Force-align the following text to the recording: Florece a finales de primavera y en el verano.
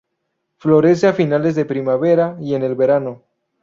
Florece 0.57 1.05
a 1.05 1.13
finales 1.13 1.53
de 1.53 1.63
primavera 1.63 2.35
y 2.41 2.55
en 2.55 2.63
el 2.63 2.73
verano. 2.73 3.21